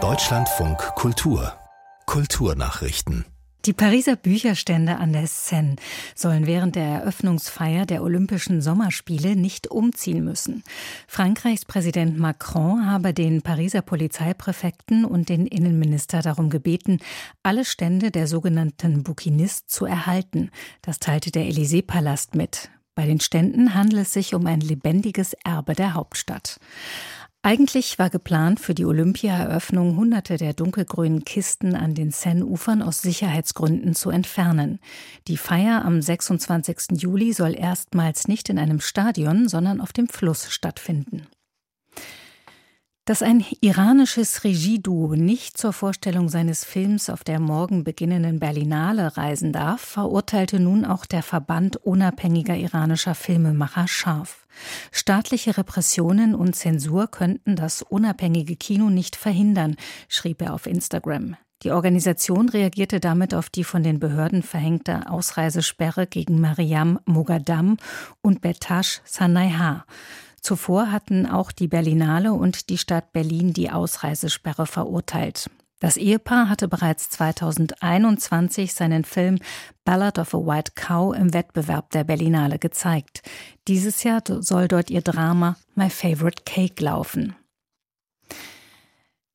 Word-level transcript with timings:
Deutschlandfunk 0.00 0.78
Kultur 0.94 1.52
Kulturnachrichten 2.06 3.24
die 3.64 3.72
Pariser 3.72 4.14
Bücherstände 4.14 4.98
an 4.98 5.12
der 5.12 5.26
Seine 5.26 5.74
sollen 6.14 6.46
während 6.46 6.76
der 6.76 6.84
Eröffnungsfeier 6.84 7.86
der 7.86 8.04
Olympischen 8.04 8.62
Sommerspiele 8.62 9.34
nicht 9.34 9.68
umziehen 9.68 10.24
müssen. 10.24 10.62
Frankreichs 11.08 11.64
Präsident 11.64 12.18
Macron 12.20 12.86
habe 12.86 13.12
den 13.12 13.42
Pariser 13.42 13.82
Polizeipräfekten 13.82 15.04
und 15.04 15.28
den 15.28 15.46
Innenminister 15.48 16.22
darum 16.22 16.50
gebeten, 16.50 17.00
alle 17.42 17.64
Stände 17.64 18.12
der 18.12 18.28
sogenannten 18.28 19.02
Bouquinistes 19.02 19.66
zu 19.66 19.86
erhalten. 19.86 20.50
Das 20.82 21.00
teilte 21.00 21.32
der 21.32 21.46
Élysée-Palast 21.46 22.36
mit. 22.36 22.70
Bei 22.98 23.06
den 23.06 23.20
Ständen 23.20 23.74
handelt 23.74 24.02
es 24.02 24.12
sich 24.12 24.34
um 24.34 24.44
ein 24.46 24.60
lebendiges 24.60 25.32
Erbe 25.44 25.74
der 25.74 25.94
Hauptstadt. 25.94 26.58
Eigentlich 27.48 27.98
war 27.98 28.10
geplant, 28.10 28.60
für 28.60 28.74
die 28.74 28.84
Olympiaeröffnung 28.84 29.96
hunderte 29.96 30.36
der 30.36 30.52
dunkelgrünen 30.52 31.24
Kisten 31.24 31.74
an 31.74 31.94
den 31.94 32.10
Seine-Ufern 32.10 32.82
aus 32.82 33.00
Sicherheitsgründen 33.00 33.94
zu 33.94 34.10
entfernen. 34.10 34.80
Die 35.28 35.38
Feier 35.38 35.82
am 35.82 36.02
26. 36.02 37.00
Juli 37.00 37.32
soll 37.32 37.56
erstmals 37.56 38.28
nicht 38.28 38.50
in 38.50 38.58
einem 38.58 38.80
Stadion, 38.80 39.48
sondern 39.48 39.80
auf 39.80 39.94
dem 39.94 40.08
Fluss 40.08 40.52
stattfinden. 40.52 41.26
Dass 43.08 43.22
ein 43.22 43.42
iranisches 43.62 44.44
Regieduo 44.44 45.14
nicht 45.14 45.56
zur 45.56 45.72
Vorstellung 45.72 46.28
seines 46.28 46.66
Films 46.66 47.08
auf 47.08 47.24
der 47.24 47.40
morgen 47.40 47.82
beginnenden 47.82 48.38
Berlinale 48.38 49.16
reisen 49.16 49.50
darf, 49.50 49.80
verurteilte 49.80 50.60
nun 50.60 50.84
auch 50.84 51.06
der 51.06 51.22
Verband 51.22 51.76
unabhängiger 51.76 52.54
iranischer 52.54 53.14
Filmemacher 53.14 53.88
scharf. 53.88 54.46
Staatliche 54.92 55.56
Repressionen 55.56 56.34
und 56.34 56.54
Zensur 56.54 57.06
könnten 57.06 57.56
das 57.56 57.80
unabhängige 57.80 58.56
Kino 58.56 58.90
nicht 58.90 59.16
verhindern, 59.16 59.76
schrieb 60.08 60.42
er 60.42 60.52
auf 60.52 60.66
Instagram. 60.66 61.34
Die 61.62 61.70
Organisation 61.70 62.50
reagierte 62.50 63.00
damit 63.00 63.32
auf 63.32 63.48
die 63.48 63.64
von 63.64 63.82
den 63.82 64.00
Behörden 64.00 64.42
verhängte 64.42 65.08
Ausreisesperre 65.10 66.06
gegen 66.06 66.42
Mariam 66.42 67.00
Mogadam 67.06 67.78
und 68.20 68.42
Betash 68.42 69.00
Sanaiha. 69.06 69.86
Zuvor 70.40 70.90
hatten 70.92 71.26
auch 71.26 71.52
die 71.52 71.68
Berlinale 71.68 72.32
und 72.32 72.68
die 72.68 72.78
Stadt 72.78 73.12
Berlin 73.12 73.52
die 73.52 73.70
Ausreisesperre 73.70 74.66
verurteilt. 74.66 75.50
Das 75.80 75.96
Ehepaar 75.96 76.48
hatte 76.48 76.66
bereits 76.66 77.08
2021 77.10 78.74
seinen 78.74 79.04
Film 79.04 79.38
Ballad 79.84 80.18
of 80.18 80.34
a 80.34 80.38
White 80.38 80.72
Cow 80.74 81.14
im 81.14 81.32
Wettbewerb 81.32 81.90
der 81.90 82.02
Berlinale 82.02 82.58
gezeigt. 82.58 83.22
Dieses 83.68 84.02
Jahr 84.02 84.22
soll 84.26 84.66
dort 84.66 84.90
ihr 84.90 85.02
Drama 85.02 85.56
My 85.76 85.88
Favorite 85.88 86.42
Cake 86.44 86.82
laufen. 86.82 87.36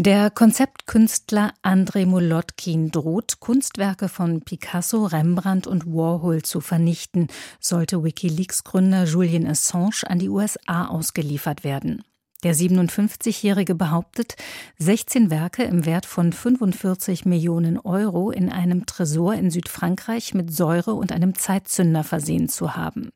Der 0.00 0.30
Konzeptkünstler 0.30 1.52
Andrei 1.60 2.06
Molotkin 2.06 2.90
droht, 2.90 3.38
Kunstwerke 3.38 4.08
von 4.08 4.40
Picasso, 4.40 5.04
Rembrandt 5.04 5.66
und 5.66 5.84
Warhol 5.84 6.40
zu 6.40 6.62
vernichten, 6.62 7.26
sollte 7.60 8.02
Wikileaks-Gründer 8.02 9.04
Julian 9.04 9.46
Assange 9.46 10.04
an 10.06 10.18
die 10.18 10.30
USA 10.30 10.86
ausgeliefert 10.86 11.64
werden. 11.64 12.02
Der 12.42 12.54
57-Jährige 12.54 13.74
behauptet, 13.74 14.36
16 14.78 15.30
Werke 15.30 15.64
im 15.64 15.84
Wert 15.84 16.06
von 16.06 16.32
45 16.32 17.26
Millionen 17.26 17.78
Euro 17.78 18.30
in 18.30 18.48
einem 18.48 18.86
Tresor 18.86 19.34
in 19.34 19.50
Südfrankreich 19.50 20.32
mit 20.32 20.50
Säure 20.50 20.94
und 20.94 21.12
einem 21.12 21.34
Zeitzünder 21.34 22.04
versehen 22.04 22.48
zu 22.48 22.74
haben. 22.74 23.10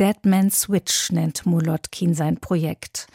Dead 0.00 0.16
Man 0.24 0.50
Switch 0.50 1.12
nennt 1.12 1.46
Molotkin 1.46 2.14
sein 2.14 2.38
Projekt. 2.38 3.06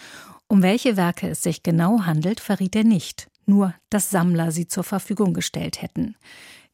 Um 0.52 0.64
welche 0.64 0.98
Werke 0.98 1.30
es 1.30 1.42
sich 1.44 1.64
genau 1.64 2.02
handelt, 2.02 2.42
verriet 2.42 2.76
er 2.76 2.84
nicht, 2.84 3.30
nur 3.46 3.74
dass 3.90 4.10
Sammler 4.10 4.52
sie 4.52 4.68
zur 4.68 4.84
Verfügung 4.84 5.34
gestellt 5.34 5.82
hätten. 5.82 6.18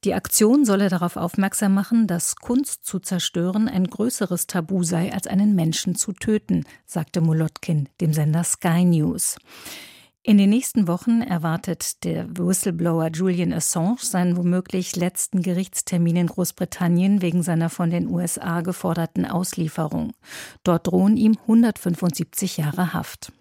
Die 0.04 0.16
Aktion 0.16 0.66
solle 0.66 0.90
darauf 0.90 1.16
aufmerksam 1.16 1.76
machen, 1.76 2.08
dass 2.08 2.38
Kunst 2.38 2.86
zu 2.86 2.98
zerstören 2.98 3.70
ein 3.70 3.86
größeres 3.86 4.48
Tabu 4.48 4.82
sei, 4.82 5.14
als 5.14 5.28
einen 5.28 5.54
Menschen 5.54 5.94
zu 5.94 6.14
töten, 6.14 6.64
sagte 6.88 7.22
Molotkin 7.22 7.88
dem 8.02 8.14
Sender 8.14 8.44
Sky 8.44 8.84
News. 8.84 9.38
In 10.24 10.40
den 10.40 10.50
nächsten 10.50 10.88
Wochen 10.88 11.22
erwartet 11.22 12.04
der 12.04 12.28
Whistleblower 12.36 13.12
Julian 13.14 13.54
Assange 13.54 14.00
seinen 14.02 14.38
womöglich 14.38 14.96
letzten 14.96 15.44
Gerichtstermin 15.44 16.16
in 16.16 16.28
Großbritannien 16.28 17.22
wegen 17.22 17.44
seiner 17.44 17.70
von 17.70 17.92
den 17.92 18.08
USA 18.08 18.62
geforderten 18.62 19.28
Auslieferung. 19.28 20.14
Dort 20.64 20.88
drohen 20.88 21.16
ihm 21.16 21.38
175 21.44 22.58
Jahre 22.58 22.94
Haft. 22.94 23.32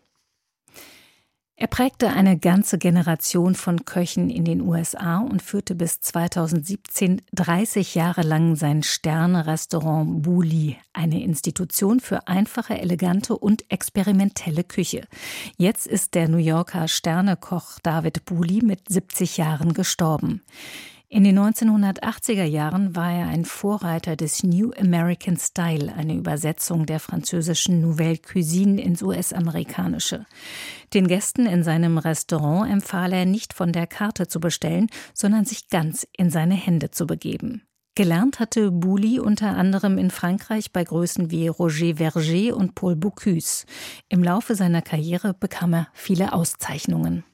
Er 1.58 1.68
prägte 1.68 2.10
eine 2.10 2.38
ganze 2.38 2.76
Generation 2.76 3.54
von 3.54 3.86
Köchen 3.86 4.28
in 4.28 4.44
den 4.44 4.60
USA 4.60 5.20
und 5.20 5.40
führte 5.40 5.74
bis 5.74 6.02
2017 6.02 7.22
30 7.32 7.94
Jahre 7.94 8.20
lang 8.20 8.56
sein 8.56 8.82
Sterne-Restaurant 8.82 10.22
Buli, 10.22 10.76
eine 10.92 11.22
Institution 11.22 12.00
für 12.00 12.28
einfache, 12.28 12.78
elegante 12.78 13.38
und 13.38 13.64
experimentelle 13.70 14.64
Küche. 14.64 15.08
Jetzt 15.56 15.86
ist 15.86 16.14
der 16.14 16.28
New 16.28 16.36
Yorker 16.36 16.88
Sternekoch 16.88 17.78
David 17.82 18.26
Buli 18.26 18.60
mit 18.62 18.90
70 18.90 19.38
Jahren 19.38 19.72
gestorben. 19.72 20.42
In 21.16 21.24
den 21.24 21.38
1980er 21.38 22.44
Jahren 22.44 22.94
war 22.94 23.10
er 23.10 23.28
ein 23.28 23.46
Vorreiter 23.46 24.16
des 24.16 24.42
New 24.42 24.72
American 24.78 25.38
Style, 25.38 25.94
eine 25.94 26.14
Übersetzung 26.14 26.84
der 26.84 27.00
französischen 27.00 27.80
Nouvelle 27.80 28.18
Cuisine 28.18 28.82
ins 28.82 29.02
US-amerikanische. 29.02 30.26
Den 30.92 31.08
Gästen 31.08 31.46
in 31.46 31.62
seinem 31.62 31.96
Restaurant 31.96 32.70
empfahl 32.70 33.14
er 33.14 33.24
nicht 33.24 33.54
von 33.54 33.72
der 33.72 33.86
Karte 33.86 34.28
zu 34.28 34.40
bestellen, 34.40 34.88
sondern 35.14 35.46
sich 35.46 35.70
ganz 35.70 36.06
in 36.12 36.28
seine 36.28 36.54
Hände 36.54 36.90
zu 36.90 37.06
begeben. 37.06 37.62
Gelernt 37.94 38.38
hatte 38.38 38.70
Bouli 38.70 39.18
unter 39.18 39.56
anderem 39.56 39.96
in 39.96 40.10
Frankreich 40.10 40.70
bei 40.70 40.84
Größen 40.84 41.30
wie 41.30 41.48
Roger 41.48 41.96
Verger 41.96 42.54
und 42.54 42.74
Paul 42.74 42.94
Bocuse. 42.94 43.64
Im 44.10 44.22
Laufe 44.22 44.54
seiner 44.54 44.82
Karriere 44.82 45.32
bekam 45.32 45.72
er 45.72 45.88
viele 45.94 46.34
Auszeichnungen. 46.34 47.24